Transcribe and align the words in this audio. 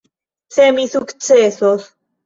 Se 0.55 0.71
mi 0.71 0.87
sukcesos. 0.95 1.89